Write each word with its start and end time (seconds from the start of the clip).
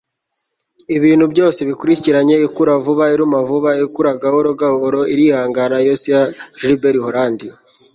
ibintu 0.97 1.25
byose 1.33 1.59
bikurikiranye. 1.69 2.35
ikura 2.47 2.73
vuba, 2.83 3.05
iruma 3.13 3.39
vuba. 3.47 3.71
ikura 3.85 4.11
gahoro 4.21 4.49
gahoro, 4.61 4.99
irihangana.- 5.13 5.75
yosiya 5.87 6.21
gilbert 6.59 6.97
holland 7.05 7.39